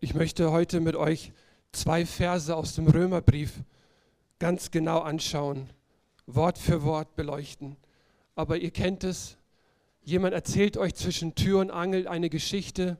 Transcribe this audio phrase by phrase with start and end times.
[0.00, 1.32] Ich möchte heute mit euch
[1.72, 3.64] zwei Verse aus dem Römerbrief
[4.38, 5.70] ganz genau anschauen,
[6.26, 7.76] Wort für Wort beleuchten.
[8.36, 9.38] Aber ihr kennt es,
[10.04, 12.96] jemand erzählt euch zwischen Tür und Angel eine Geschichte,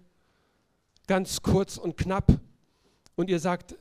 [1.06, 2.40] ganz kurz und knapp,
[3.14, 3.76] und ihr sagt,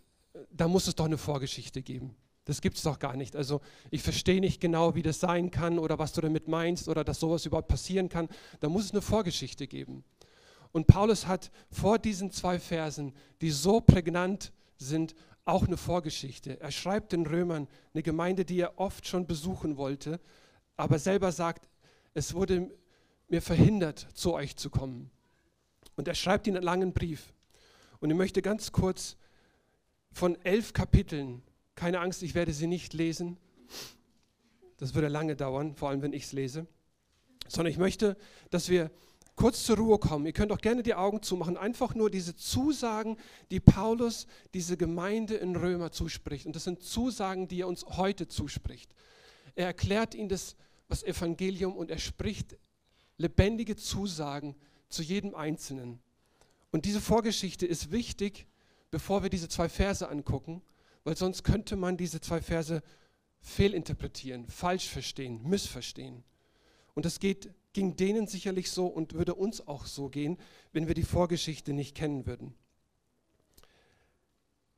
[0.51, 2.15] da muss es doch eine Vorgeschichte geben.
[2.45, 3.35] Das gibt es doch gar nicht.
[3.35, 7.03] Also ich verstehe nicht genau, wie das sein kann oder was du damit meinst oder
[7.03, 8.29] dass sowas überhaupt passieren kann.
[8.59, 10.03] Da muss es eine Vorgeschichte geben.
[10.71, 16.59] Und Paulus hat vor diesen zwei Versen, die so prägnant sind, auch eine Vorgeschichte.
[16.59, 20.19] Er schreibt den Römern, eine Gemeinde, die er oft schon besuchen wollte,
[20.75, 21.69] aber selber sagt,
[22.13, 22.69] es wurde
[23.29, 25.09] mir verhindert, zu euch zu kommen.
[25.95, 27.33] Und er schreibt ihnen einen langen Brief.
[27.99, 29.17] Und ich möchte ganz kurz
[30.11, 31.41] von elf Kapiteln,
[31.75, 33.37] keine Angst, ich werde sie nicht lesen,
[34.77, 36.67] das würde lange dauern, vor allem wenn ich es lese,
[37.47, 38.17] sondern ich möchte,
[38.49, 38.91] dass wir
[39.37, 40.25] kurz zur Ruhe kommen.
[40.25, 41.55] Ihr könnt auch gerne die Augen zumachen.
[41.55, 43.17] Einfach nur diese Zusagen,
[43.51, 46.45] die Paulus diese Gemeinde in Römer zuspricht.
[46.45, 48.93] Und das sind Zusagen, die er uns heute zuspricht.
[49.55, 50.57] Er erklärt ihnen das,
[50.89, 52.57] das Evangelium und er spricht
[53.17, 54.55] lebendige Zusagen
[54.89, 55.99] zu jedem Einzelnen.
[56.71, 58.47] Und diese Vorgeschichte ist wichtig,
[58.89, 60.61] bevor wir diese zwei Verse angucken,
[61.03, 62.81] weil sonst könnte man diese zwei Verse
[63.39, 66.23] fehlinterpretieren, falsch verstehen, missverstehen.
[66.95, 70.39] Und das geht ging denen sicherlich so und würde uns auch so gehen,
[70.71, 72.55] wenn wir die Vorgeschichte nicht kennen würden.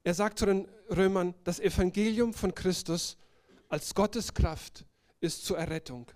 [0.03, 3.15] Er sagt zu den Römern, das Evangelium von Christus
[3.69, 4.83] als Gottes Kraft
[5.21, 6.11] ist zur Errettung.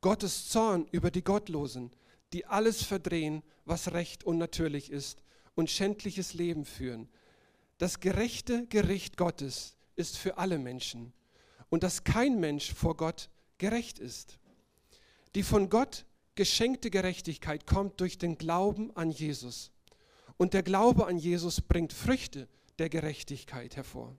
[0.00, 1.90] Gottes Zorn über die Gottlosen,
[2.32, 5.24] die alles verdrehen, was recht und natürlich ist
[5.56, 7.08] und schändliches Leben führen.
[7.78, 11.12] Das gerechte Gericht Gottes ist für alle Menschen
[11.68, 14.38] und dass kein Mensch vor Gott gerecht ist.
[15.34, 19.70] Die von Gott geschenkte Gerechtigkeit kommt durch den Glauben an Jesus.
[20.36, 24.16] Und der Glaube an Jesus bringt Früchte der Gerechtigkeit hervor.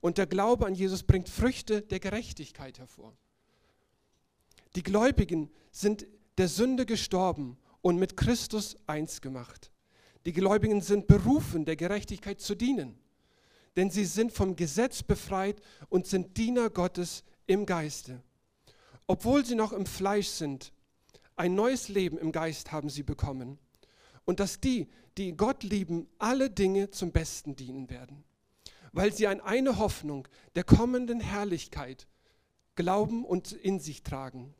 [0.00, 3.16] Und der Glaube an Jesus bringt Früchte der Gerechtigkeit hervor.
[4.76, 6.06] Die Gläubigen sind
[6.38, 9.70] der Sünde gestorben und mit Christus eins gemacht.
[10.26, 12.98] Die Gläubigen sind berufen, der Gerechtigkeit zu dienen,
[13.76, 18.22] denn sie sind vom Gesetz befreit und sind Diener Gottes im Geiste.
[19.06, 20.72] Obwohl sie noch im Fleisch sind,
[21.36, 23.58] ein neues Leben im Geist haben sie bekommen.
[24.24, 28.24] Und dass die, die Gott lieben, alle Dinge zum Besten dienen werden.
[28.92, 32.06] Weil sie an eine Hoffnung der kommenden Herrlichkeit
[32.76, 34.54] glauben und in sich tragen.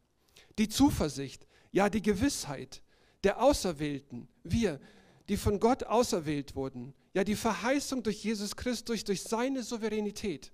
[0.58, 2.82] Die Zuversicht, ja die Gewissheit
[3.24, 4.80] der Auserwählten, wir,
[5.28, 10.52] die von Gott auserwählt wurden, ja die Verheißung durch Jesus Christus, durch seine Souveränität,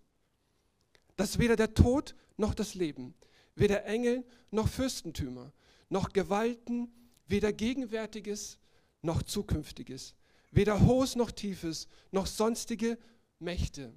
[1.17, 3.15] dass weder der Tod noch das Leben,
[3.55, 5.53] weder Engel noch Fürstentümer,
[5.91, 6.91] noch Gewalten,
[7.27, 8.59] weder Gegenwärtiges
[9.03, 10.15] noch Zukünftiges,
[10.51, 12.99] weder Hohes noch Tiefes, noch sonstige
[13.39, 13.93] Mächte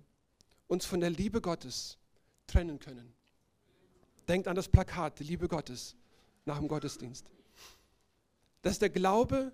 [0.68, 1.98] uns von der Liebe Gottes
[2.48, 3.14] trennen können.
[4.28, 5.96] Denkt an das Plakat, die Liebe Gottes
[6.46, 7.32] nach dem Gottesdienst.
[8.62, 9.52] Das ist der Glaube,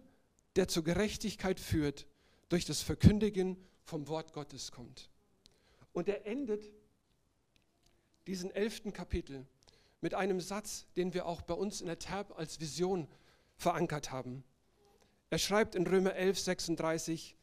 [0.56, 2.08] der zur Gerechtigkeit führt,
[2.48, 5.10] durch das Verkündigen vom Wort Gottes kommt.
[5.94, 6.72] Und er endet
[8.28, 9.48] diesen elften Kapitel
[10.02, 13.08] mit einem Satz, den wir auch bei uns in der Terb als Vision
[13.56, 14.44] verankert haben.
[15.30, 17.36] Er schreibt in Römer 11, 36,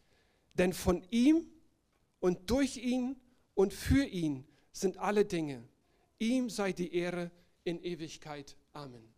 [0.54, 1.46] denn von ihm
[2.20, 3.16] und durch ihn
[3.54, 5.62] und für ihn sind alle Dinge.
[6.18, 7.30] Ihm sei die Ehre
[7.64, 8.56] in Ewigkeit.
[8.72, 9.12] Amen.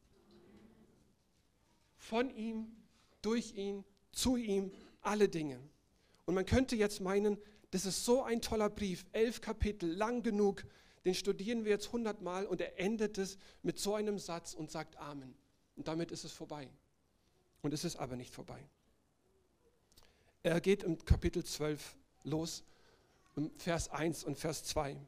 [1.97, 2.77] Von ihm,
[3.23, 5.61] durch ihn, zu ihm alle Dinge.
[6.27, 7.39] Und man könnte jetzt meinen,
[7.71, 10.65] das ist so ein toller Brief, elf Kapitel, lang genug,
[11.09, 14.99] den studieren wir jetzt hundertmal und er endet es mit so einem Satz und sagt
[14.99, 15.35] Amen.
[15.75, 16.69] Und damit ist es vorbei.
[17.63, 18.63] Und es ist aber nicht vorbei.
[20.43, 22.63] Er geht im Kapitel 12 los,
[23.57, 24.99] Vers 1 und Vers 2.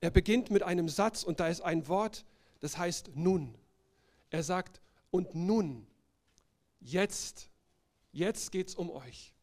[0.00, 2.24] Er beginnt mit einem Satz und da ist ein Wort,
[2.60, 3.58] das heißt nun.
[4.30, 4.80] Er sagt,
[5.10, 5.88] und nun,
[6.78, 7.50] jetzt,
[8.12, 9.34] jetzt geht es um euch.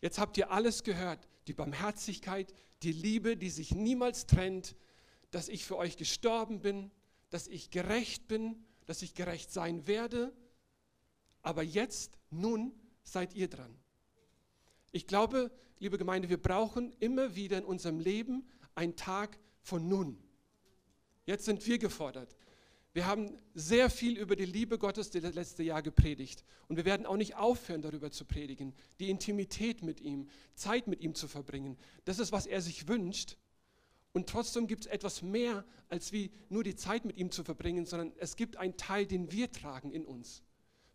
[0.00, 4.76] Jetzt habt ihr alles gehört, die Barmherzigkeit, die Liebe, die sich niemals trennt,
[5.30, 6.90] dass ich für euch gestorben bin,
[7.30, 10.32] dass ich gerecht bin, dass ich gerecht sein werde.
[11.42, 12.72] Aber jetzt, nun
[13.04, 13.74] seid ihr dran.
[14.92, 20.22] Ich glaube, liebe Gemeinde, wir brauchen immer wieder in unserem Leben einen Tag von nun.
[21.24, 22.36] Jetzt sind wir gefordert.
[22.94, 26.44] Wir haben sehr viel über die Liebe Gottes das letzte Jahr gepredigt.
[26.68, 28.74] Und wir werden auch nicht aufhören, darüber zu predigen.
[29.00, 31.78] Die Intimität mit ihm, Zeit mit ihm zu verbringen.
[32.04, 33.38] Das ist, was er sich wünscht.
[34.12, 37.86] Und trotzdem gibt es etwas mehr, als wie nur die Zeit mit ihm zu verbringen,
[37.86, 40.42] sondern es gibt einen Teil, den wir tragen in uns.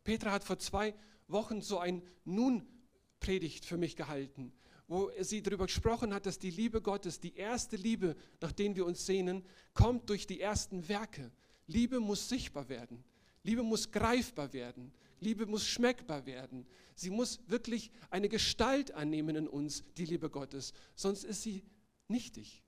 [0.03, 0.93] Petra hat vor zwei
[1.27, 4.53] Wochen so ein Nun-Predigt für mich gehalten,
[4.87, 8.85] wo sie darüber gesprochen hat, dass die Liebe Gottes, die erste Liebe, nach der wir
[8.85, 11.31] uns sehnen, kommt durch die ersten Werke.
[11.67, 13.03] Liebe muss sichtbar werden.
[13.43, 14.91] Liebe muss greifbar werden.
[15.19, 16.65] Liebe muss schmeckbar werden.
[16.95, 20.73] Sie muss wirklich eine Gestalt annehmen in uns, die Liebe Gottes.
[20.95, 21.63] Sonst ist sie
[22.07, 22.63] nichtig.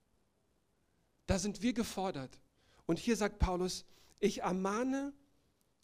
[1.26, 2.40] Da sind wir gefordert.
[2.86, 3.86] Und hier sagt Paulus,
[4.20, 5.14] ich ermahne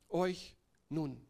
[0.09, 0.55] euch
[0.89, 1.21] nun.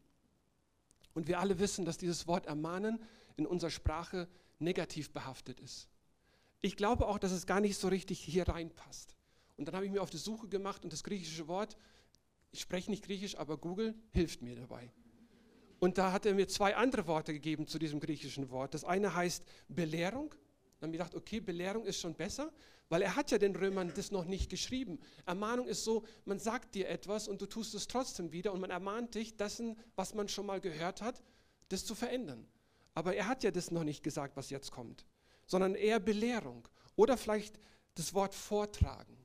[1.14, 2.98] Und wir alle wissen, dass dieses Wort ermahnen
[3.36, 4.28] in unserer Sprache
[4.58, 5.88] negativ behaftet ist.
[6.60, 9.14] Ich glaube auch, dass es gar nicht so richtig hier reinpasst.
[9.56, 11.76] Und dann habe ich mir auf die Suche gemacht und das griechische Wort,
[12.52, 14.92] ich spreche nicht griechisch, aber Google hilft mir dabei.
[15.78, 18.74] Und da hat er mir zwei andere Worte gegeben zu diesem griechischen Wort.
[18.74, 20.34] Das eine heißt Belehrung.
[20.78, 22.52] Dann habe ich gedacht, okay, Belehrung ist schon besser,
[22.88, 24.98] weil er hat ja den Römern das noch nicht geschrieben.
[25.24, 28.70] Ermahnung ist so, man sagt dir etwas und du tust es trotzdem wieder und man
[28.70, 31.22] ermahnt dich, dessen, was man schon mal gehört hat,
[31.68, 32.46] das zu verändern.
[32.94, 35.06] Aber er hat ja das noch nicht gesagt, was jetzt kommt,
[35.46, 37.58] sondern eher Belehrung oder vielleicht
[37.94, 39.15] das Wort vortragen.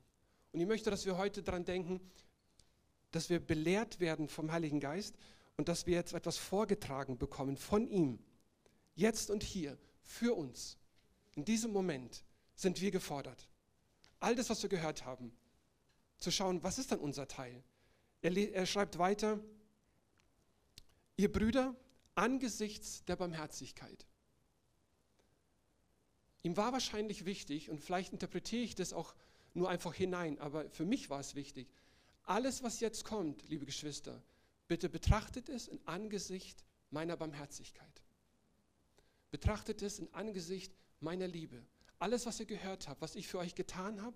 [0.52, 2.02] Und ich möchte, dass wir heute daran denken,
[3.12, 5.16] dass wir belehrt werden vom Heiligen Geist
[5.58, 8.20] und dass wir jetzt etwas vorgetragen bekommen von ihm.
[8.96, 10.78] Jetzt und hier, für uns.
[11.36, 12.24] In diesem Moment
[12.56, 13.48] sind wir gefordert.
[14.20, 15.32] All das, was wir gehört haben,
[16.18, 17.64] zu schauen, was ist dann unser Teil?
[18.22, 19.40] Er, er schreibt weiter,
[21.16, 21.76] ihr Brüder,
[22.16, 24.06] angesichts der Barmherzigkeit.
[26.44, 29.16] Ihm war wahrscheinlich wichtig, und vielleicht interpretiere ich das auch
[29.54, 31.68] nur einfach hinein, aber für mich war es wichtig.
[32.24, 34.22] Alles, was jetzt kommt, liebe Geschwister,
[34.68, 38.02] bitte betrachtet es in Angesicht meiner Barmherzigkeit.
[39.32, 41.66] Betrachtet es in Angesicht meiner Liebe.
[42.00, 44.16] Alles, was ihr gehört habt, was ich für euch getan habe,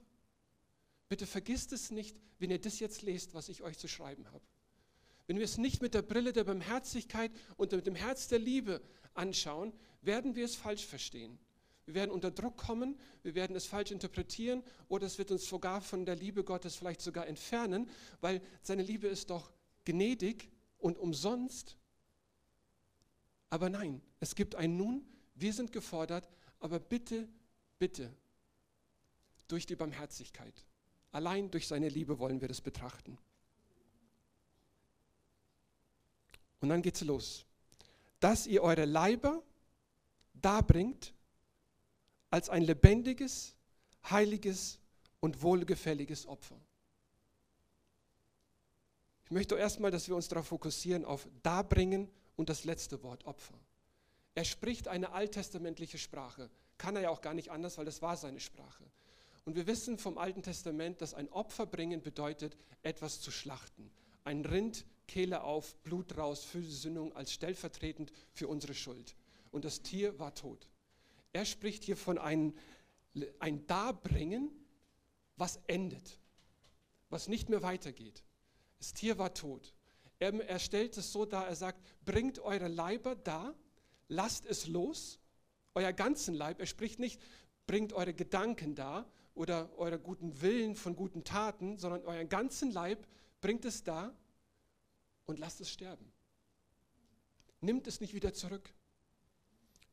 [1.09, 4.43] bitte vergisst es nicht, wenn ihr das jetzt lest, was ich euch zu schreiben habe.
[5.27, 8.81] Wenn wir es nicht mit der Brille der Barmherzigkeit und mit dem Herz der Liebe
[9.13, 11.39] anschauen, werden wir es falsch verstehen.
[11.85, 15.81] Wir werden unter Druck kommen, wir werden es falsch interpretieren oder es wird uns sogar
[15.81, 17.89] von der Liebe Gottes vielleicht sogar entfernen,
[18.21, 19.53] weil seine Liebe ist doch
[19.85, 20.49] gnädig
[20.79, 21.77] und umsonst.
[23.51, 25.05] Aber nein, es gibt ein Nun,
[25.35, 26.27] wir sind gefordert,
[26.59, 27.27] aber bitte,
[27.77, 28.11] bitte,
[29.47, 30.65] durch die Barmherzigkeit.
[31.11, 33.17] Allein durch seine Liebe wollen wir das betrachten.
[36.61, 37.45] Und dann geht es los.
[38.19, 39.43] Dass ihr eure Leiber
[40.33, 41.13] darbringt
[42.29, 43.55] als ein lebendiges,
[44.09, 44.79] heiliges
[45.19, 46.59] und wohlgefälliges Opfer.
[49.25, 53.59] Ich möchte erstmal, dass wir uns darauf fokussieren, auf darbringen und das letzte Wort Opfer.
[54.35, 56.49] Er spricht eine alttestamentliche Sprache.
[56.77, 58.83] Kann er ja auch gar nicht anders, weil das war seine Sprache.
[59.45, 63.89] Und wir wissen vom Alten Testament, dass ein Opfer bringen bedeutet, etwas zu schlachten.
[64.25, 69.15] Ein Rind Kehle auf, Blut raus, für Sündung als stellvertretend für unsere Schuld.
[69.51, 70.67] Und das Tier war tot.
[71.35, 72.53] Er spricht hier von einem
[73.39, 74.49] ein Darbringen,
[75.35, 76.17] was endet,
[77.09, 78.23] was nicht mehr weitergeht.
[78.77, 79.75] Das Tier war tot.
[80.17, 83.53] Er, er stellt es so dar, er sagt, bringt eure Leiber da,
[84.07, 85.19] lasst es los,
[85.73, 86.61] euer ganzen Leib.
[86.61, 87.19] Er spricht nicht,
[87.67, 93.05] bringt eure Gedanken da oder eure guten Willen von guten Taten, sondern euren ganzen Leib,
[93.41, 94.15] bringt es da
[95.25, 96.13] und lasst es sterben.
[97.59, 98.73] Nimmt es nicht wieder zurück.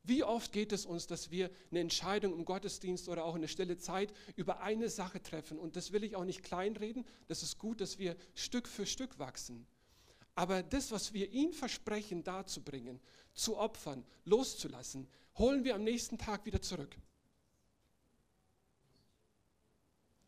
[0.03, 3.47] Wie oft geht es uns, dass wir eine Entscheidung im Gottesdienst oder auch in der
[3.47, 5.57] stille Zeit über eine Sache treffen?
[5.57, 7.05] Und das will ich auch nicht kleinreden.
[7.27, 9.65] Das ist gut, dass wir Stück für Stück wachsen.
[10.35, 12.99] Aber das, was wir ihm versprechen, darzubringen,
[13.33, 16.97] zu opfern, loszulassen, holen wir am nächsten Tag wieder zurück.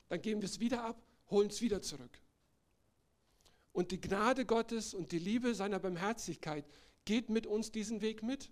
[0.08, 2.22] Dann geben wir es wieder ab, holen es wieder zurück.
[3.74, 6.66] Und die Gnade Gottes und die Liebe seiner Barmherzigkeit
[7.04, 8.50] geht mit uns diesen Weg mit.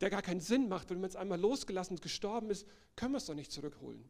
[0.00, 3.18] Der gar keinen Sinn macht, wenn man es einmal losgelassen und gestorben ist, können wir
[3.18, 4.08] es doch nicht zurückholen.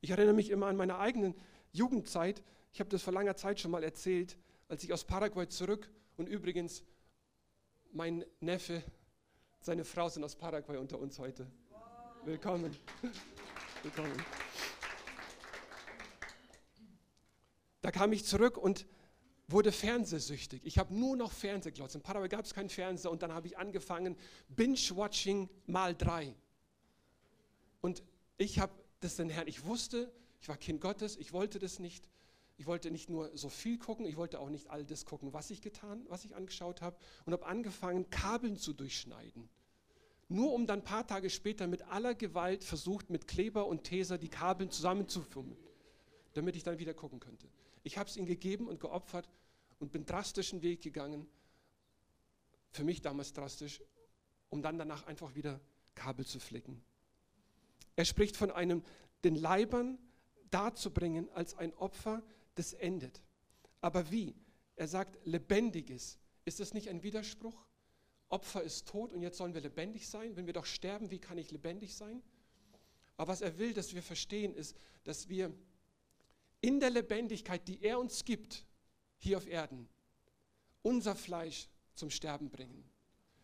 [0.00, 1.34] Ich erinnere mich immer an meine eigenen
[1.72, 2.42] Jugendzeit.
[2.72, 6.28] Ich habe das vor langer Zeit schon mal erzählt, als ich aus Paraguay zurück und
[6.28, 6.84] übrigens
[7.92, 8.82] mein Neffe,
[9.60, 11.46] seine Frau sind aus Paraguay unter uns heute.
[12.24, 12.76] Willkommen.
[13.82, 14.22] Willkommen.
[17.82, 18.86] Da kam ich zurück und
[19.48, 20.62] wurde fernsehsüchtig.
[20.64, 21.94] Ich habe nur noch Fernseh glotzt.
[21.94, 24.16] In Paraguay gab es keinen Fernseher und dann habe ich angefangen,
[24.48, 26.34] Binge-Watching mal drei.
[27.80, 28.02] Und
[28.38, 30.10] ich habe das den Herrn, ich wusste,
[30.40, 32.08] ich war Kind Gottes, ich wollte das nicht.
[32.58, 35.50] Ich wollte nicht nur so viel gucken, ich wollte auch nicht all das gucken, was
[35.50, 39.50] ich getan, was ich angeschaut habe und habe angefangen, Kabeln zu durchschneiden.
[40.28, 44.16] Nur um dann ein paar Tage später mit aller Gewalt versucht, mit Kleber und Teser
[44.16, 45.58] die Kabeln zusammenzufummeln,
[46.32, 47.46] damit ich dann wieder gucken könnte.
[47.86, 49.30] Ich habe es ihm gegeben und geopfert
[49.78, 51.24] und bin drastischen Weg gegangen.
[52.72, 53.80] Für mich damals drastisch,
[54.48, 55.60] um dann danach einfach wieder
[55.94, 56.82] Kabel zu flicken.
[57.94, 58.82] Er spricht von einem,
[59.22, 59.98] den Leibern
[60.50, 62.24] darzubringen als ein Opfer,
[62.56, 63.22] das endet.
[63.80, 64.34] Aber wie?
[64.74, 66.18] Er sagt lebendiges.
[66.44, 67.68] Ist das nicht ein Widerspruch?
[68.30, 70.34] Opfer ist tot und jetzt sollen wir lebendig sein.
[70.34, 72.20] Wenn wir doch sterben, wie kann ich lebendig sein?
[73.16, 75.54] Aber was er will, dass wir verstehen, ist, dass wir
[76.60, 78.66] in der Lebendigkeit, die er uns gibt,
[79.18, 79.88] hier auf Erden,
[80.82, 82.88] unser Fleisch zum Sterben bringen,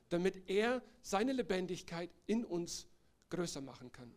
[0.09, 2.87] damit er seine Lebendigkeit in uns
[3.31, 4.13] größer machen kann.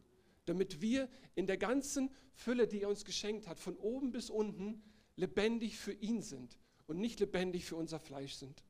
[0.46, 4.84] Damit wir in der ganzen Fülle, die er uns geschenkt hat, von oben bis unten
[5.16, 8.64] lebendig für ihn sind und nicht lebendig für unser Fleisch sind.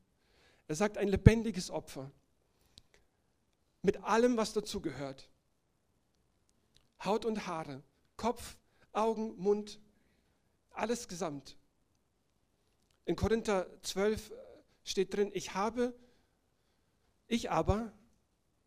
[0.68, 2.10] Er sagt ein lebendiges Opfer
[3.82, 5.28] mit allem, was dazu gehört.
[7.04, 7.82] Haut und Haare,
[8.16, 8.56] Kopf,
[8.92, 9.78] Augen, Mund,
[10.78, 11.56] alles gesamt.
[13.04, 14.32] In Korinther 12
[14.84, 15.94] steht drin, ich habe,
[17.26, 17.92] ich aber,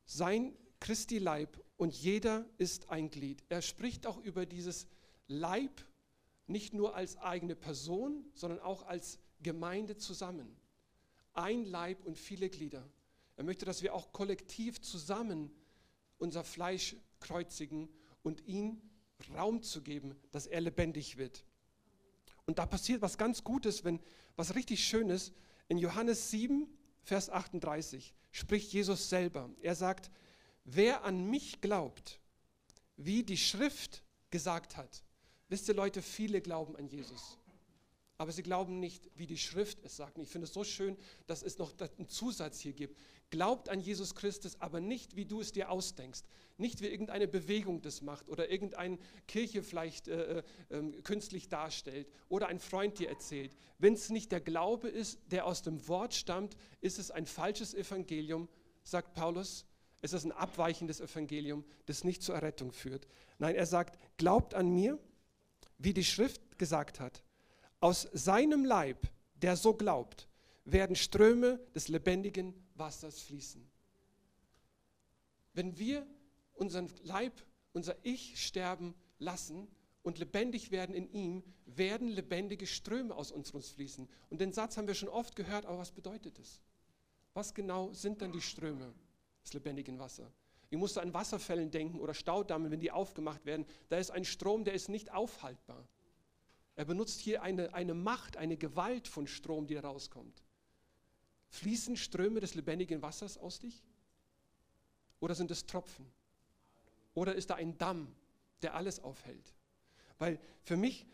[0.06, 3.44] sein Christi Leib und jeder ist ein Glied.
[3.50, 4.88] Er spricht auch über dieses
[5.28, 5.86] Leib
[6.48, 10.58] nicht nur als eigene Person, sondern auch als Gemeinde zusammen.
[11.34, 12.90] Ein Leib und viele Glieder.
[13.36, 15.52] Er möchte, dass wir auch kollektiv zusammen
[16.18, 17.88] unser Fleisch kreuzigen
[18.24, 18.82] und ihm
[19.34, 21.46] Raum zu geben, dass er lebendig wird.
[22.50, 24.00] Und da passiert was ganz Gutes, wenn
[24.36, 25.34] was richtig Schönes.
[25.68, 26.68] In Johannes 7,
[27.04, 29.52] Vers 38 spricht Jesus selber.
[29.62, 30.10] Er sagt,
[30.64, 32.20] wer an mich glaubt,
[32.98, 34.02] wie die Schrift
[34.32, 35.04] gesagt hat.
[35.48, 37.38] Wisst ihr Leute, viele glauben an Jesus
[38.20, 40.18] aber sie glauben nicht, wie die Schrift es sagt.
[40.18, 43.00] Und ich finde es so schön, dass es noch einen Zusatz hier gibt.
[43.32, 46.24] Glaubt an Jesus Christus, aber nicht, wie du es dir ausdenkst.
[46.58, 52.48] Nicht, wie irgendeine Bewegung das macht oder irgendeine Kirche vielleicht äh, äh, künstlich darstellt oder
[52.48, 53.56] ein Freund dir erzählt.
[53.78, 57.76] Wenn es nicht der Glaube ist, der aus dem Wort stammt, ist es ein falsches
[57.76, 58.50] Evangelium,
[58.84, 59.66] sagt Paulus.
[60.02, 63.08] Es ist ein abweichendes Evangelium, das nicht zur Errettung führt.
[63.38, 64.98] Nein, er sagt, glaubt an mir,
[65.78, 67.24] wie die Schrift gesagt hat.
[67.80, 70.28] Aus seinem Leib, der so glaubt,
[70.66, 73.70] werden Ströme des lebendigen Wassers fließen.
[75.54, 76.08] Wenn wir
[76.54, 77.34] unseren Leib,
[77.74, 79.68] unser Ich sterben lassen
[80.04, 84.08] und lebendig werden in ihm, werden lebendige Ströme aus uns fließen.
[84.30, 86.62] Und den Satz haben wir schon oft gehört, aber was bedeutet es?
[87.34, 88.94] Was genau sind dann die Ströme
[89.44, 90.32] des lebendigen Wassers?
[90.70, 93.66] Ich musste an Wasserfällen denken oder Staudammen, wenn die aufgemacht werden.
[93.90, 95.88] Da ist ein Strom, der ist nicht aufhaltbar.
[96.76, 100.44] Er benutzt hier eine, eine Macht, eine Gewalt von Strom, die rauskommt.
[101.50, 103.84] Fließen Ströme des lebendigen Wassers aus dich?
[105.20, 106.06] Oder sind es Tropfen?
[107.14, 108.14] Oder ist da ein Damm,
[108.62, 109.54] der alles aufhält?
[110.18, 111.06] Weil für mich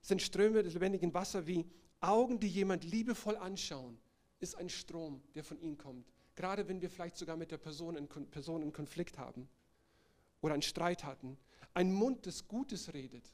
[0.00, 1.66] sind Ströme des lebendigen Wassers wie
[2.00, 3.98] Augen, die jemand liebevoll anschauen,
[4.40, 6.12] ist ein Strom, der von ihm kommt.
[6.34, 9.48] Gerade wenn wir vielleicht sogar mit der Person in, Person in Konflikt haben
[10.40, 11.38] oder einen Streit hatten.
[11.72, 13.28] Ein Mund, das Gutes redet,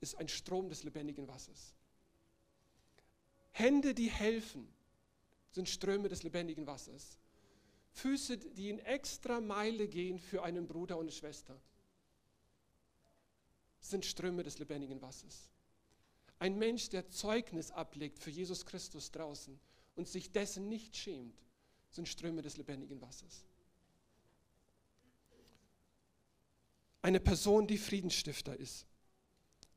[0.00, 1.74] ist ein Strom des lebendigen Wassers.
[3.52, 4.68] Hände, die helfen,
[5.56, 7.18] sind Ströme des lebendigen Wassers.
[7.92, 11.58] Füße, die in extra Meile gehen für einen Bruder und eine Schwester,
[13.80, 15.48] sind Ströme des lebendigen Wassers.
[16.38, 19.58] Ein Mensch, der Zeugnis ablegt für Jesus Christus draußen
[19.94, 21.42] und sich dessen nicht schämt,
[21.88, 23.46] sind Ströme des lebendigen Wassers.
[27.00, 28.86] Eine Person, die Friedensstifter ist,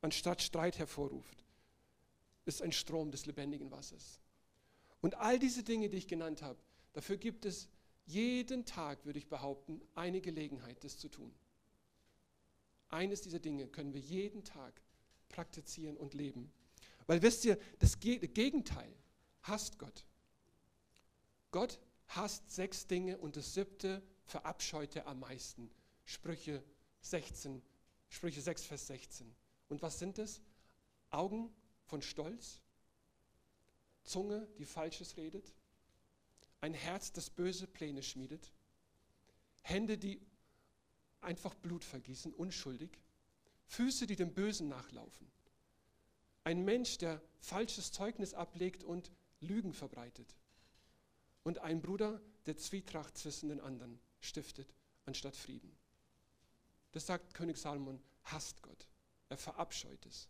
[0.02, 1.42] anstatt Streit hervorruft,
[2.44, 4.19] ist ein Strom des lebendigen Wassers.
[5.00, 6.58] Und all diese Dinge, die ich genannt habe,
[6.92, 7.68] dafür gibt es
[8.06, 11.32] jeden Tag, würde ich behaupten, eine Gelegenheit, das zu tun.
[12.88, 14.82] Eines dieser Dinge können wir jeden Tag
[15.28, 16.52] praktizieren und leben.
[17.06, 18.92] Weil wisst ihr, das Gegenteil
[19.42, 20.04] hasst Gott.
[21.50, 25.70] Gott hasst sechs Dinge und das siebte verabscheut er am meisten.
[26.04, 26.62] Sprüche
[27.02, 27.62] 16,
[28.08, 29.34] Sprüche 6, Vers 16.
[29.68, 30.40] Und was sind es?
[31.10, 31.52] Augen
[31.84, 32.60] von Stolz,
[34.04, 35.54] Zunge, die Falsches redet,
[36.60, 38.52] ein Herz, das böse Pläne schmiedet,
[39.62, 40.20] Hände, die
[41.20, 42.90] einfach Blut vergießen, unschuldig,
[43.66, 45.30] Füße, die dem Bösen nachlaufen,
[46.44, 50.36] ein Mensch, der falsches Zeugnis ablegt und Lügen verbreitet
[51.42, 55.76] und ein Bruder, der Zwietracht zwischen den anderen stiftet, anstatt Frieden.
[56.92, 58.88] Das sagt König Salomon, hasst Gott.
[59.28, 60.28] Er verabscheut es.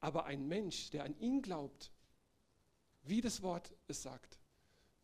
[0.00, 1.92] Aber ein Mensch, der an ihn glaubt,
[3.08, 4.38] wie das Wort es sagt,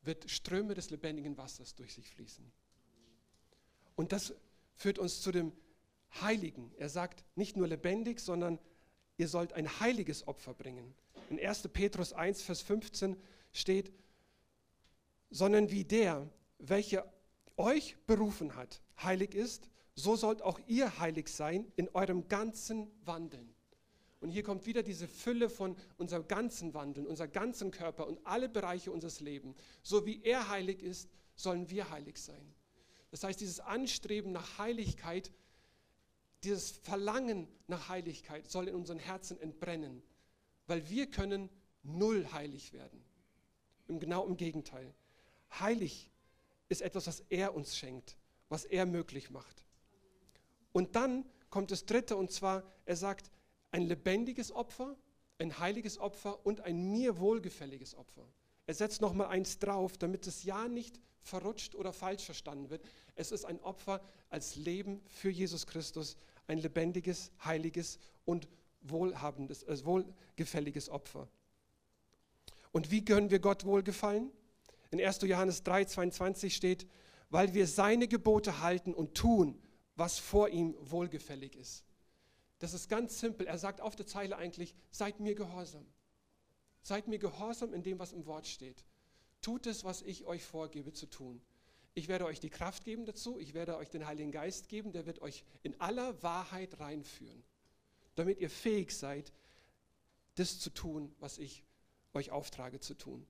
[0.03, 2.51] wird Ströme des lebendigen Wassers durch sich fließen.
[3.95, 4.35] Und das
[4.75, 5.53] führt uns zu dem
[6.21, 6.73] Heiligen.
[6.77, 8.59] Er sagt nicht nur lebendig, sondern
[9.17, 10.95] ihr sollt ein heiliges Opfer bringen.
[11.31, 11.69] In 1.
[11.69, 13.17] Petrus 1, Vers 15
[13.53, 13.93] steht,
[15.31, 16.29] sondern wie der,
[16.59, 17.11] welcher
[17.57, 23.55] euch berufen hat, heilig ist, so sollt auch ihr heilig sein in eurem ganzen Wandeln.
[24.23, 28.49] Und hier kommt wieder diese Fülle von unserem ganzen Wandeln, unser ganzen Körper und alle
[28.49, 29.57] Bereiche unseres Lebens.
[29.83, 32.55] So wie er heilig ist, sollen wir heilig sein.
[33.11, 35.33] Das heißt, dieses Anstreben nach Heiligkeit,
[36.45, 40.05] dieses Verlangen nach Heiligkeit soll in unseren Herzen entbrennen,
[40.69, 41.51] weil wir können
[41.83, 43.05] null heilig werden.
[43.89, 44.95] Genau im Gegenteil.
[45.59, 46.13] Heilig
[46.69, 48.17] ist etwas, was er uns schenkt,
[48.49, 49.67] was er möglich macht.
[50.71, 53.33] Und dann kommt das Dritte, und zwar, er sagt,
[53.73, 54.97] ein lebendiges Opfer,
[55.39, 58.27] ein heiliges Opfer und ein mir wohlgefälliges Opfer.
[58.67, 62.85] Er setzt nochmal eins drauf, damit das Ja nicht verrutscht oder falsch verstanden wird.
[63.15, 68.49] Es ist ein Opfer als Leben für Jesus Christus, ein lebendiges, heiliges und
[68.83, 71.29] wohlhabendes, äh, wohlgefälliges Opfer.
[72.73, 74.31] Und wie können wir Gott wohlgefallen?
[74.91, 75.23] In 1.
[75.23, 76.87] Johannes 3, 22 steht,
[77.31, 79.61] weil wir seine Gebote halten und tun,
[79.97, 81.85] was vor ihm wohlgefällig ist.
[82.63, 83.49] Das ist ganz simpel.
[83.49, 85.85] Er sagt auf der Zeile eigentlich, seid mir gehorsam.
[86.81, 88.85] Seid mir gehorsam in dem, was im Wort steht.
[89.41, 91.43] Tut es, was ich euch vorgebe zu tun.
[91.95, 95.07] Ich werde euch die Kraft geben dazu, ich werde euch den Heiligen Geist geben, der
[95.07, 97.43] wird euch in aller Wahrheit reinführen,
[98.15, 99.33] damit ihr fähig seid,
[100.37, 101.65] das zu tun, was ich
[102.15, 103.27] euch auftrage zu tun.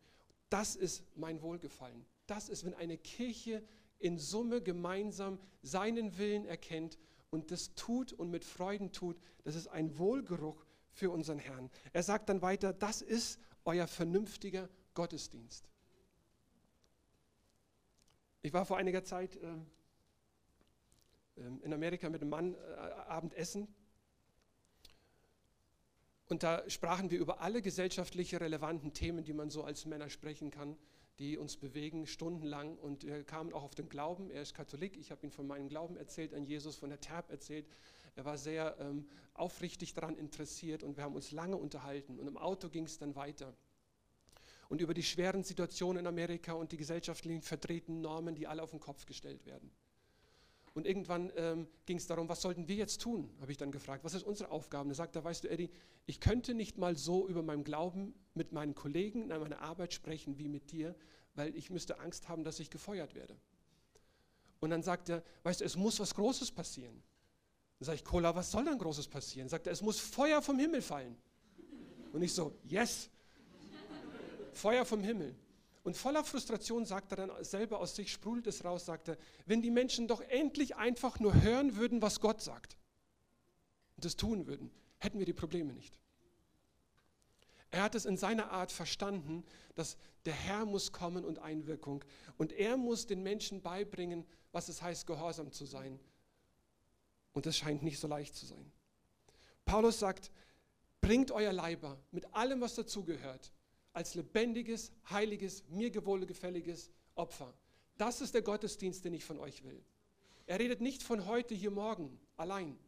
[0.51, 2.05] Das ist mein Wohlgefallen.
[2.27, 3.65] Das ist, wenn eine Kirche
[3.99, 6.99] in Summe gemeinsam seinen Willen erkennt
[7.33, 11.71] und das tut und mit Freuden tut, das ist ein Wohlgeruch für unseren Herrn.
[11.95, 15.67] Er sagt dann weiter, das ist euer vernünftiger Gottesdienst.
[18.43, 19.49] Ich war vor einiger Zeit äh,
[21.63, 22.59] in Amerika mit einem Mann äh,
[23.09, 23.67] Abendessen
[26.29, 30.51] und da sprachen wir über alle gesellschaftlich relevanten Themen, die man so als Männer sprechen
[30.51, 30.77] kann
[31.19, 32.77] die uns bewegen, stundenlang.
[32.79, 34.31] Und wir kamen auch auf den Glauben.
[34.31, 34.97] Er ist Katholik.
[34.97, 37.67] Ich habe ihm von meinem Glauben erzählt, an Jesus, von der Terp erzählt.
[38.15, 42.19] Er war sehr ähm, aufrichtig daran interessiert und wir haben uns lange unterhalten.
[42.19, 43.55] Und im Auto ging es dann weiter.
[44.69, 48.71] Und über die schweren Situationen in Amerika und die gesellschaftlichen verdrehten Normen, die alle auf
[48.71, 49.71] den Kopf gestellt werden.
[50.75, 54.05] Und irgendwann ähm, ging es darum, was sollten wir jetzt tun, habe ich dann gefragt.
[54.05, 54.89] Was ist unsere Aufgabe?
[54.89, 55.71] er sagt, da weißt du, Eddie,
[56.07, 60.39] ich könnte nicht mal so über meinen Glauben mit meinen Kollegen in meiner Arbeit sprechen
[60.39, 60.95] wie mit dir,
[61.35, 63.37] weil ich müsste Angst haben, dass ich gefeuert werde.
[64.61, 67.03] Und dann sagt er, weißt du, es muss was Großes passieren.
[67.79, 69.49] Dann sage ich, Cola, was soll dann Großes passieren?
[69.49, 71.17] Sagt er, es muss Feuer vom Himmel fallen.
[72.13, 73.11] Und ich so, yes,
[74.53, 75.35] Feuer vom Himmel.
[75.83, 79.63] Und voller Frustration sagt er dann selber aus sich, sprudelt es raus, sagt er, wenn
[79.63, 82.77] die Menschen doch endlich einfach nur hören würden, was Gott sagt
[83.97, 85.99] und das tun würden, hätten wir die Probleme nicht.
[87.73, 92.05] Er hat es in seiner Art verstanden, dass der Herr muss kommen und Einwirkung.
[92.37, 95.99] Und er muss den Menschen beibringen, was es heißt, gehorsam zu sein.
[97.33, 98.71] Und das scheint nicht so leicht zu sein.
[99.65, 100.31] Paulus sagt,
[101.01, 103.53] bringt euer Leiber mit allem, was dazugehört,
[103.93, 107.53] als lebendiges, heiliges, mir gewohlgefälliges Opfer.
[107.99, 109.83] Das ist der Gottesdienst, den ich von euch will.
[110.47, 112.79] Er redet nicht von heute, hier, morgen, allein.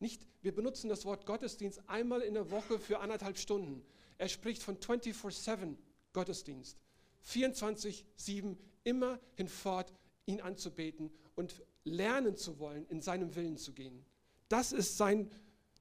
[0.00, 3.84] Nicht, wir benutzen das Wort Gottesdienst einmal in der Woche für anderthalb Stunden.
[4.18, 5.76] Er spricht von 24-7
[6.12, 6.76] Gottesdienst.
[7.24, 9.92] 24-7 immer hinfort
[10.26, 14.04] ihn anzubeten und lernen zu wollen, in seinem Willen zu gehen.
[14.48, 15.30] Das ist, sein,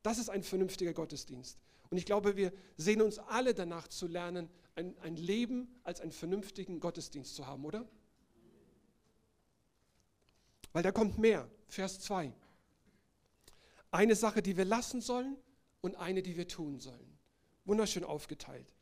[0.04, 1.60] das ist ein vernünftiger Gottesdienst.
[1.91, 6.13] Und ich glaube, wir sehen uns alle danach zu lernen, ein, ein Leben als einen
[6.13, 7.88] vernünftigen Gottesdienst zu haben, oder?
[10.71, 11.49] Weil da kommt mehr.
[11.67, 12.34] Vers 2.
[13.91, 15.36] Eine Sache, die wir lassen sollen
[15.82, 17.17] und eine, die wir tun sollen.
[17.65, 18.73] Wunderschön aufgeteilt.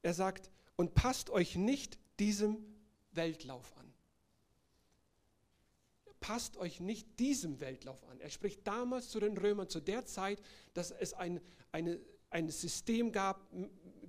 [0.00, 2.56] Er sagt, und passt euch nicht diesem
[3.12, 3.92] Weltlauf an.
[6.20, 8.18] Passt euch nicht diesem Weltlauf an.
[8.18, 10.40] Er spricht damals zu den Römern, zu der Zeit,
[10.72, 12.00] dass es ein, eine
[12.30, 13.46] ein System gab,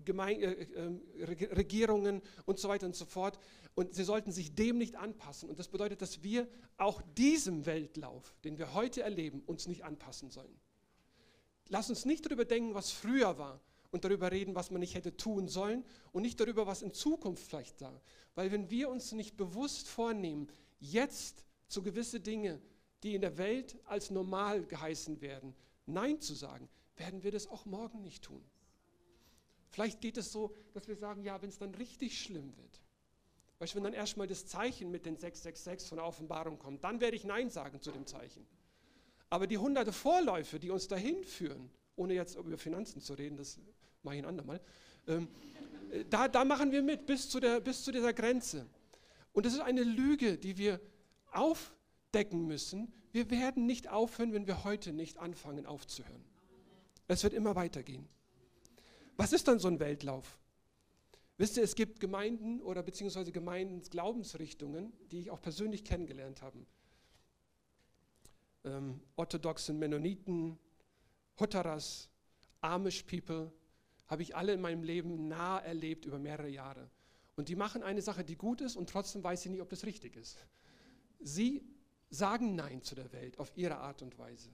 [0.06, 3.40] Gemein äh, äh, Regierungen und so weiter und so fort.
[3.76, 5.50] Und sie sollten sich dem nicht anpassen.
[5.50, 10.30] Und das bedeutet, dass wir auch diesem Weltlauf, den wir heute erleben, uns nicht anpassen
[10.30, 10.60] sollen.
[11.70, 15.16] Lass uns nicht darüber denken, was früher war und darüber reden, was man nicht hätte
[15.16, 18.02] tun sollen und nicht darüber, was in Zukunft vielleicht da.
[18.36, 22.62] Weil wenn wir uns nicht bewusst vornehmen, jetzt zu gewisse Dinge,
[23.04, 25.56] die in der Welt als normal geheißen werden,
[25.86, 28.44] Nein zu sagen, werden wir das auch morgen nicht tun.
[29.70, 32.82] Vielleicht geht es so, dass wir sagen, ja, wenn es dann richtig schlimm wird,
[33.60, 37.00] weißt du, wenn dann erstmal das Zeichen mit den 666 von der Offenbarung kommt, dann
[37.00, 38.46] werde ich Nein sagen zu dem Zeichen.
[39.30, 43.60] Aber die hunderte Vorläufe, die uns dahin führen, ohne jetzt über Finanzen zu reden, das
[44.04, 44.60] mache ich ein andermal,
[45.08, 45.28] ähm,
[45.92, 48.66] Äh, da, da machen wir mit, bis zu, der, bis zu dieser Grenze.
[49.34, 50.80] Und das ist eine Lüge, die wir
[51.32, 52.92] aufdecken müssen.
[53.12, 56.24] Wir werden nicht aufhören, wenn wir heute nicht anfangen aufzuhören.
[57.12, 58.08] Es wird immer weitergehen.
[59.18, 60.40] Was ist dann so ein Weltlauf?
[61.38, 66.66] Wisst ihr, es gibt Gemeinden oder beziehungsweise Gemeindensglaubensrichtungen, die ich auch persönlich kennengelernt habe.
[68.64, 70.58] Ähm, orthodoxen Mennoniten,
[71.38, 72.10] Hutteras,
[72.62, 73.52] Amish People,
[74.08, 76.90] habe ich alle in meinem Leben nah erlebt über mehrere Jahre.
[77.36, 79.86] Und die machen eine Sache, die gut ist und trotzdem weiß ich nicht, ob das
[79.86, 80.38] richtig ist.
[81.20, 81.62] Sie
[82.10, 84.50] sagen Nein zu der Welt auf ihre Art und Weise.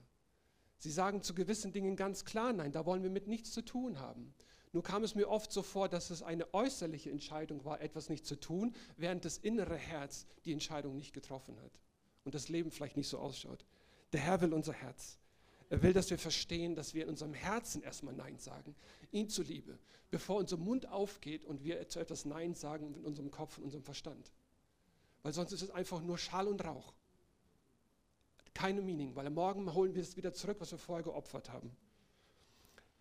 [0.78, 3.98] Sie sagen zu gewissen Dingen ganz klar Nein, da wollen wir mit nichts zu tun
[3.98, 4.34] haben.
[4.72, 8.26] Nur kam es mir oft so vor, dass es eine äußerliche Entscheidung war, etwas nicht
[8.26, 11.80] zu tun, während das innere Herz die Entscheidung nicht getroffen hat
[12.24, 13.64] und das Leben vielleicht nicht so ausschaut.
[14.12, 15.18] Der Herr will unser Herz.
[15.70, 18.74] Er will, dass wir verstehen, dass wir in unserem Herzen erstmal Nein sagen,
[19.10, 19.78] ihn zuliebe,
[20.10, 23.84] bevor unser Mund aufgeht und wir zu etwas Nein sagen mit unserem Kopf und unserem
[23.84, 24.32] Verstand.
[25.22, 26.94] Weil sonst ist es einfach nur Schall und Rauch.
[28.58, 31.70] Keine Meaning, weil morgen holen wir es wieder zurück, was wir vorher geopfert haben.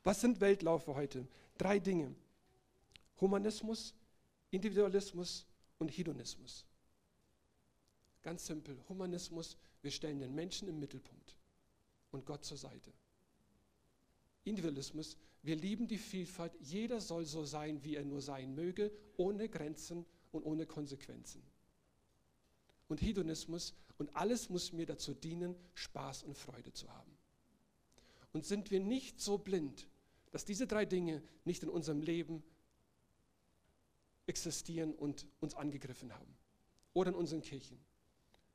[0.03, 1.27] Was sind Weltlaufe heute?
[1.57, 2.13] Drei Dinge.
[3.19, 3.95] Humanismus,
[4.51, 5.47] Individualismus
[5.79, 6.63] und Hedonismus.
[8.21, 8.77] Ganz simpel.
[8.87, 11.35] Humanismus, wir stellen den Menschen im Mittelpunkt
[12.11, 12.93] und Gott zur Seite.
[14.43, 19.49] Individualismus, wir lieben die Vielfalt, jeder soll so sein, wie er nur sein möge, ohne
[19.49, 21.41] Grenzen und ohne Konsequenzen.
[22.87, 27.17] Und Hedonismus, und alles muss mir dazu dienen, Spaß und Freude zu haben.
[28.33, 29.87] Und sind wir nicht so blind,
[30.31, 32.43] dass diese drei Dinge nicht in unserem Leben
[34.27, 36.37] existieren und uns angegriffen haben?
[36.93, 37.79] Oder in unseren Kirchen?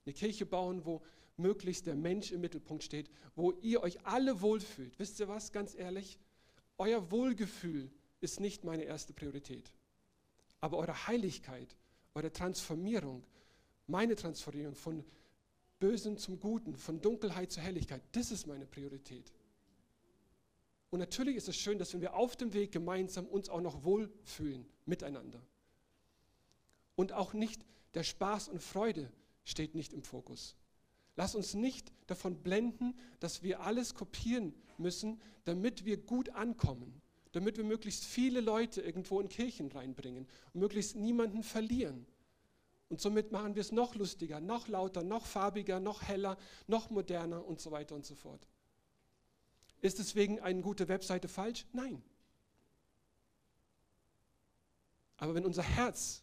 [0.04, 1.02] Eine Kirche bauen, wo
[1.36, 4.98] möglichst der Mensch im Mittelpunkt steht, wo ihr euch alle wohlfühlt.
[4.98, 6.18] Wisst ihr was, ganz ehrlich?
[6.78, 9.72] Euer Wohlgefühl ist nicht meine erste Priorität.
[10.60, 11.76] Aber eure Heiligkeit,
[12.14, 13.24] eure Transformierung,
[13.86, 15.04] meine Transformierung von
[15.82, 19.32] Bösen zum Guten, von Dunkelheit zur Helligkeit, das ist meine Priorität.
[20.90, 24.64] Und natürlich ist es schön, dass wir auf dem Weg gemeinsam uns auch noch wohlfühlen
[24.86, 25.44] miteinander.
[26.94, 29.10] Und auch nicht der Spaß und Freude
[29.42, 30.54] steht nicht im Fokus.
[31.16, 37.56] Lass uns nicht davon blenden, dass wir alles kopieren müssen, damit wir gut ankommen, damit
[37.56, 42.06] wir möglichst viele Leute irgendwo in Kirchen reinbringen und möglichst niemanden verlieren.
[42.92, 47.42] Und somit machen wir es noch lustiger, noch lauter, noch farbiger, noch heller, noch moderner
[47.42, 48.46] und so weiter und so fort.
[49.80, 51.64] Ist deswegen eine gute Webseite falsch?
[51.72, 52.02] Nein.
[55.16, 56.22] Aber wenn unser Herz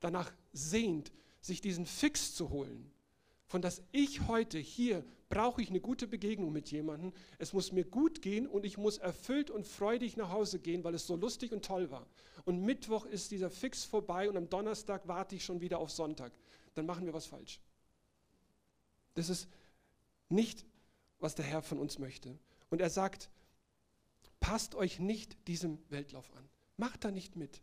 [0.00, 2.90] danach sehnt, sich diesen Fix zu holen,
[3.46, 5.04] von dass ich heute hier
[5.34, 8.98] brauche ich eine gute Begegnung mit jemandem, es muss mir gut gehen und ich muss
[8.98, 12.06] erfüllt und freudig nach Hause gehen, weil es so lustig und toll war.
[12.44, 16.32] Und Mittwoch ist dieser Fix vorbei und am Donnerstag warte ich schon wieder auf Sonntag.
[16.74, 17.60] Dann machen wir was falsch.
[19.14, 19.48] Das ist
[20.28, 20.64] nicht,
[21.18, 22.38] was der Herr von uns möchte.
[22.70, 23.28] Und er sagt,
[24.38, 26.48] passt euch nicht diesem Weltlauf an.
[26.76, 27.60] Macht da nicht mit.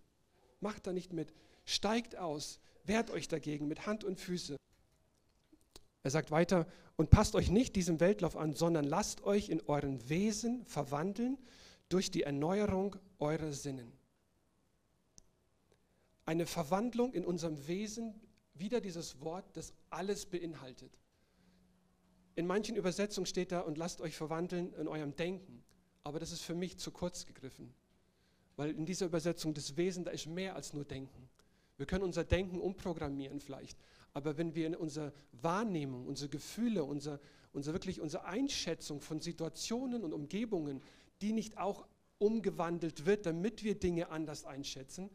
[0.60, 1.34] Macht da nicht mit.
[1.64, 2.60] Steigt aus.
[2.84, 4.58] Wehrt euch dagegen mit Hand und Füße.
[6.04, 10.10] Er sagt weiter, und passt euch nicht diesem Weltlauf an, sondern lasst euch in euren
[10.10, 11.38] Wesen verwandeln
[11.90, 13.92] durch die Erneuerung eurer Sinnen.
[16.26, 18.20] Eine Verwandlung in unserem Wesen,
[18.54, 20.92] wieder dieses Wort, das alles beinhaltet.
[22.36, 25.64] In manchen Übersetzungen steht da, und lasst euch verwandeln in eurem Denken.
[26.04, 27.74] Aber das ist für mich zu kurz gegriffen.
[28.56, 31.30] Weil in dieser Übersetzung das Wesen, da ist mehr als nur Denken.
[31.78, 33.78] Wir können unser Denken umprogrammieren vielleicht.
[34.14, 37.20] Aber wenn wir in unserer Wahrnehmung, unsere Gefühle, unser,
[37.54, 40.82] unser wirklich unsere Einschätzung von Situationen und Umgebungen,
[41.22, 45.10] die nicht auch umgewandelt wird, damit wir Dinge anders einschätzen,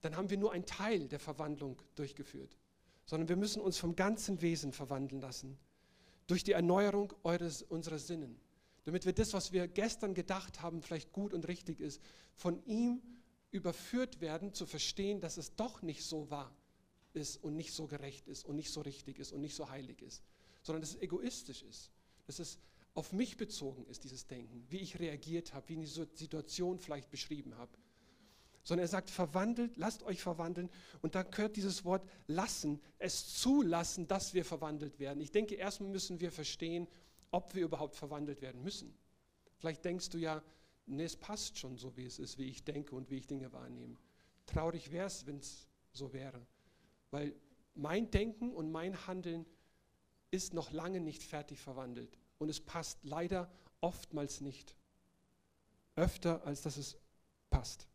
[0.00, 2.56] dann haben wir nur einen Teil der Verwandlung durchgeführt.
[3.06, 5.58] Sondern wir müssen uns vom ganzen Wesen verwandeln lassen.
[6.26, 8.40] Durch die Erneuerung eures, unserer Sinnen.
[8.84, 12.02] Damit wir das, was wir gestern gedacht haben, vielleicht gut und richtig ist,
[12.34, 13.02] von ihm
[13.50, 16.54] überführt werden, zu verstehen, dass es doch nicht so war
[17.14, 20.02] ist und nicht so gerecht ist und nicht so richtig ist und nicht so heilig
[20.02, 20.22] ist,
[20.62, 21.90] sondern dass es egoistisch ist,
[22.26, 22.58] dass es
[22.94, 27.10] auf mich bezogen ist, dieses Denken, wie ich reagiert habe, wie ich die Situation vielleicht
[27.10, 27.76] beschrieben habe.
[28.62, 30.70] Sondern er sagt, verwandelt, lasst euch verwandeln.
[31.02, 35.20] Und da gehört dieses Wort lassen, es zulassen, dass wir verwandelt werden.
[35.20, 36.88] Ich denke, erstmal müssen wir verstehen,
[37.30, 38.96] ob wir überhaupt verwandelt werden müssen.
[39.58, 40.42] Vielleicht denkst du ja,
[40.86, 43.52] nee, es passt schon so, wie es ist, wie ich denke und wie ich Dinge
[43.52, 43.96] wahrnehme.
[44.46, 46.46] Traurig wäre es, wenn es so wäre.
[47.14, 47.32] Weil
[47.76, 49.46] mein Denken und mein Handeln
[50.32, 52.18] ist noch lange nicht fertig verwandelt.
[52.38, 53.48] Und es passt leider
[53.80, 54.74] oftmals nicht.
[55.94, 56.96] Öfter, als dass es
[57.50, 57.86] passt.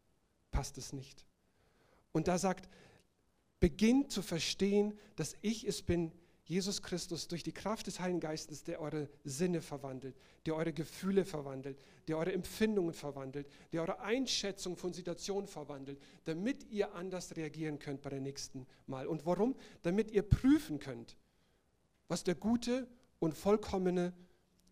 [0.52, 1.26] passt es nicht.
[2.14, 2.70] Und da sagt,
[3.60, 6.14] beginnt zu verstehen, dass ich es bin,
[6.50, 11.24] Jesus Christus, durch die Kraft des Heiligen Geistes, der eure Sinne verwandelt, der eure Gefühle
[11.24, 17.78] verwandelt, der eure Empfindungen verwandelt, der eure Einschätzung von Situationen verwandelt, damit ihr anders reagieren
[17.78, 19.06] könnt bei der nächsten Mal.
[19.06, 19.56] Und warum?
[19.84, 21.18] Damit ihr prüfen könnt,
[22.08, 22.88] was der gute
[23.20, 24.12] und vollkommene,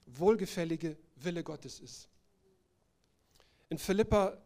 [0.07, 2.09] wohlgefällige Wille Gottes ist.
[3.69, 4.41] In Philippa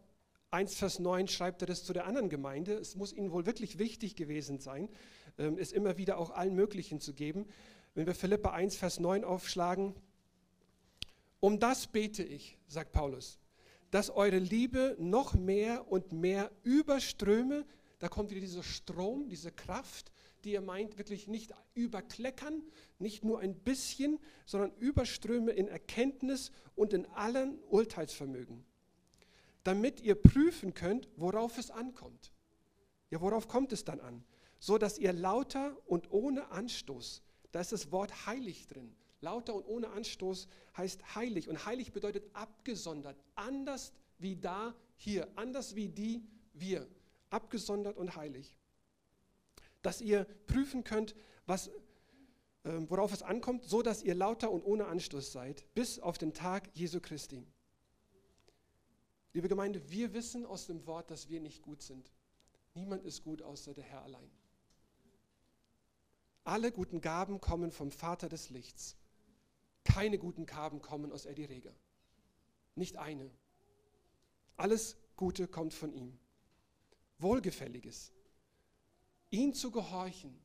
[0.52, 2.74] 1, Vers 9 schreibt er das zu der anderen Gemeinde.
[2.74, 4.90] Es muss ihnen wohl wirklich wichtig gewesen sein,
[5.38, 7.46] ähm, es immer wieder auch allen möglichen zu geben.
[7.94, 9.94] Wenn wir Philippa 1, Vers 9 aufschlagen,
[11.40, 13.38] um das bete ich, sagt Paulus,
[13.90, 17.64] dass eure Liebe noch mehr und mehr überströme.
[17.98, 20.12] Da kommt wieder dieser Strom, diese Kraft,
[20.44, 22.62] die ihr meint, wirklich nicht überkleckern,
[22.98, 28.66] nicht nur ein bisschen, sondern überströme in Erkenntnis und in allen Urteilsvermögen
[29.64, 32.32] damit ihr prüfen könnt, worauf es ankommt.
[33.10, 34.24] Ja, worauf kommt es dann an?
[34.58, 37.22] So dass ihr lauter und ohne Anstoß,
[37.52, 38.94] da ist das Wort heilig drin.
[39.20, 41.48] Lauter und ohne Anstoß heißt heilig.
[41.48, 46.22] Und heilig bedeutet abgesondert, anders wie da, hier, anders wie die,
[46.52, 46.88] wir.
[47.30, 48.58] Abgesondert und heilig.
[49.80, 51.14] Dass ihr prüfen könnt,
[51.46, 51.68] was,
[52.64, 56.34] äh, worauf es ankommt, so dass ihr lauter und ohne Anstoß seid, bis auf den
[56.34, 57.46] Tag Jesu Christi.
[59.34, 62.12] Liebe Gemeinde, wir wissen aus dem Wort, dass wir nicht gut sind.
[62.74, 64.30] Niemand ist gut außer der Herr allein.
[66.44, 68.96] Alle guten Gaben kommen vom Vater des Lichts.
[69.84, 71.74] Keine guten Gaben kommen aus Eddie Reger.
[72.74, 73.30] Nicht eine.
[74.56, 76.18] Alles Gute kommt von ihm.
[77.18, 78.12] Wohlgefälliges.
[79.30, 80.38] Ihn zu gehorchen,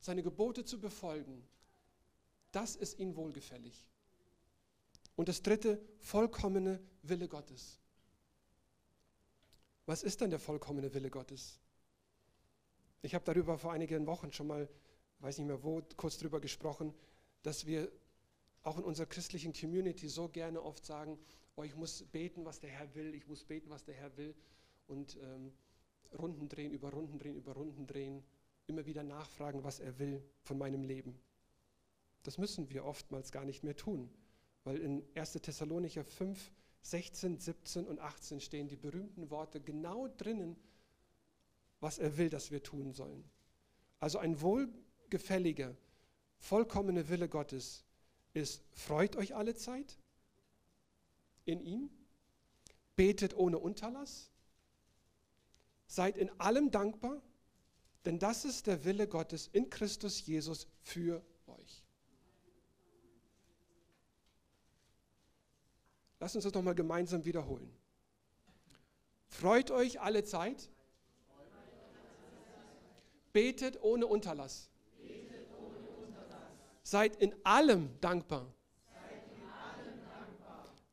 [0.00, 1.46] seine Gebote zu befolgen,
[2.52, 3.86] das ist ihm wohlgefällig.
[5.16, 7.78] Und das dritte, vollkommene Wille Gottes.
[9.86, 11.60] Was ist denn der vollkommene Wille Gottes?
[13.02, 14.68] Ich habe darüber vor einigen Wochen schon mal,
[15.20, 16.92] weiß nicht mehr wo, kurz darüber gesprochen,
[17.42, 17.90] dass wir
[18.62, 21.18] auch in unserer christlichen Community so gerne oft sagen,
[21.54, 24.34] oh, ich muss beten, was der Herr will, ich muss beten, was der Herr will
[24.88, 25.52] und ähm,
[26.18, 28.24] Runden drehen, über Runden drehen, über Runden drehen,
[28.66, 31.16] immer wieder nachfragen, was er will von meinem Leben.
[32.24, 34.10] Das müssen wir oftmals gar nicht mehr tun,
[34.64, 35.32] weil in 1.
[35.34, 36.52] Thessalonicher 5,
[36.90, 40.56] 16, 17 und 18 stehen die berühmten Worte genau drinnen,
[41.80, 43.28] was er will, dass wir tun sollen.
[43.98, 45.76] Also ein wohlgefälliger,
[46.38, 47.84] vollkommener Wille Gottes
[48.34, 49.98] ist, freut euch alle Zeit
[51.44, 51.90] in ihm,
[52.94, 54.30] betet ohne Unterlass,
[55.88, 57.20] seid in allem dankbar,
[58.04, 61.82] denn das ist der Wille Gottes in Christus Jesus für euch.
[66.26, 67.72] Lass uns das nochmal gemeinsam wiederholen.
[69.28, 70.68] Freut euch alle Zeit.
[73.32, 74.68] Betet ohne Unterlass.
[76.82, 78.52] Seid in allem dankbar.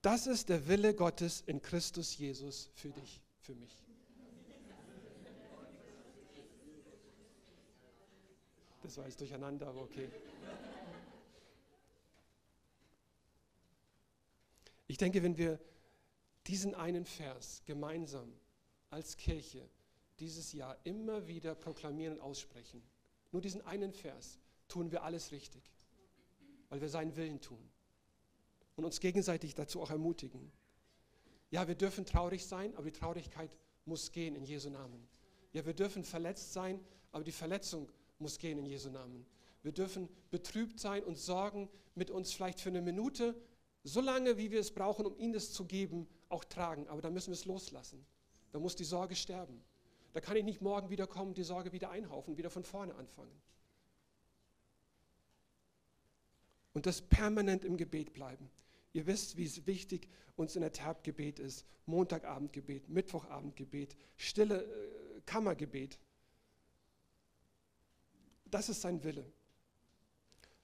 [0.03, 3.83] Das ist der Wille Gottes in Christus Jesus für dich, für mich.
[8.83, 10.11] Das war jetzt durcheinander, aber okay.
[14.93, 15.59] Ich denke, wenn wir
[16.45, 18.31] diesen einen Vers gemeinsam
[18.91, 19.67] als Kirche
[20.19, 22.83] dieses Jahr immer wieder proklamieren und aussprechen,
[23.31, 25.63] nur diesen einen Vers, tun wir alles richtig,
[26.69, 27.71] weil wir seinen Willen tun
[28.75, 30.51] und uns gegenseitig dazu auch ermutigen.
[31.49, 33.49] Ja, wir dürfen traurig sein, aber die Traurigkeit
[33.85, 35.07] muss gehen in Jesu Namen.
[35.53, 36.79] Ja, wir dürfen verletzt sein,
[37.11, 39.25] aber die Verletzung muss gehen in Jesu Namen.
[39.63, 43.35] Wir dürfen betrübt sein und sorgen mit uns vielleicht für eine Minute,
[43.83, 46.87] so lange, wie wir es brauchen, um ihnen das zu geben, auch tragen.
[46.87, 48.05] Aber da müssen wir es loslassen.
[48.51, 49.61] Da muss die Sorge sterben.
[50.13, 53.41] Da kann ich nicht morgen wieder kommen, die Sorge wieder einhaufen, wieder von vorne anfangen.
[56.73, 58.49] Und das permanent im Gebet bleiben.
[58.93, 61.65] Ihr wisst, wie es wichtig uns in der Tabgebet ist.
[61.85, 65.99] Montagabendgebet, Mittwochabendgebet, stille äh, Kammergebet.
[68.45, 69.25] Das ist sein Wille.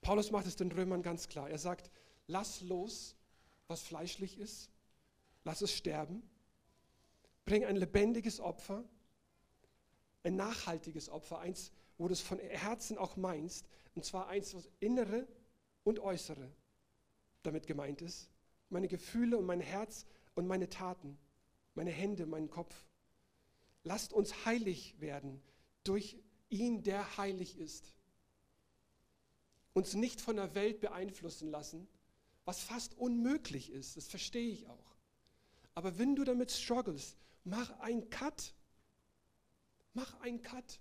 [0.02, 1.50] Paulus macht es den Römern ganz klar.
[1.50, 1.92] Er sagt,
[2.30, 3.15] lass los,
[3.68, 4.70] was fleischlich ist,
[5.44, 6.22] lass es sterben,
[7.44, 8.84] bring ein lebendiges Opfer,
[10.24, 14.70] ein nachhaltiges Opfer, eins, wo du es von Herzen auch meinst, und zwar eins, was
[14.80, 15.28] innere
[15.84, 16.52] und äußere
[17.42, 18.30] damit gemeint ist,
[18.70, 21.18] meine Gefühle und mein Herz und meine Taten,
[21.74, 22.76] meine Hände, meinen Kopf.
[23.84, 25.42] Lasst uns heilig werden
[25.84, 27.96] durch ihn, der heilig ist.
[29.74, 31.88] Uns nicht von der Welt beeinflussen lassen,
[32.50, 34.98] was fast unmöglich ist, das verstehe ich auch.
[35.76, 38.54] Aber wenn du damit struggles Mach einen Cut.
[39.94, 40.80] Mach einen Cut.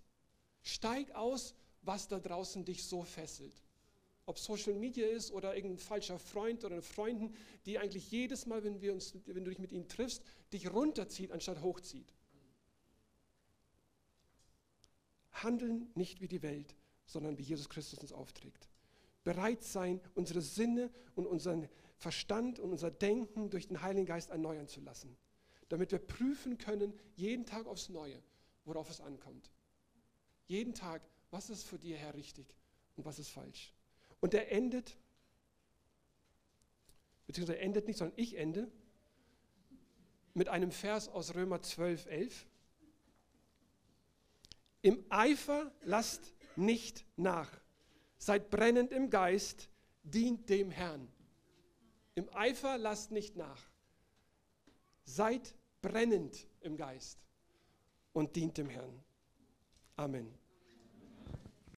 [0.63, 3.63] Steig aus, was da draußen dich so fesselt.
[4.25, 8.81] Ob Social Media ist oder irgendein falscher Freund oder Freunden, die eigentlich jedes Mal, wenn,
[8.81, 12.13] wir uns, wenn du dich mit ihnen triffst, dich runterzieht, anstatt hochzieht.
[15.33, 16.75] Handeln nicht wie die Welt,
[17.07, 18.69] sondern wie Jesus Christus uns aufträgt.
[19.29, 24.69] Bereit sein, unsere Sinne und unseren Verstand und unser Denken durch den Heiligen Geist erneuern
[24.69, 25.19] zu lassen,
[25.69, 28.23] damit wir prüfen können, jeden Tag aufs Neue,
[28.65, 29.51] worauf es ankommt.
[30.47, 32.47] Jeden Tag, was ist für dir, Herr, richtig
[32.97, 33.75] und was ist falsch.
[34.21, 34.97] Und er endet,
[37.27, 38.73] beziehungsweise endet nicht, sondern ich ende
[40.33, 42.47] mit einem Vers aus Römer 12, 11.
[44.81, 47.51] Im Eifer lasst nicht nach.
[48.19, 49.69] Seid brennend im Geist,
[50.03, 51.09] dient dem Herrn.
[52.15, 53.71] Im Eifer lasst nicht nach.
[55.05, 57.19] Seid brennend im Geist
[58.13, 59.03] und dient dem Herrn.
[59.97, 60.38] Amen.